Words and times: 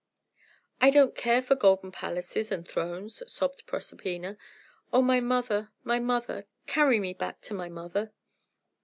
"I 0.81 0.89
don't 0.89 1.13
care 1.15 1.43
for 1.43 1.53
golden 1.53 1.91
palaces 1.91 2.51
and 2.51 2.67
thrones," 2.67 3.21
sobbed 3.31 3.67
Proserpina. 3.67 4.35
"Oh, 4.91 5.03
my 5.03 5.19
mother, 5.19 5.69
my 5.83 5.99
mother! 5.99 6.47
Carry 6.65 6.99
me 6.99 7.13
back 7.13 7.39
to 7.41 7.53
my 7.53 7.69
mother!" 7.69 8.11